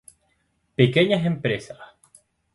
Pequeñas 0.77 1.27
empresas 1.27 1.77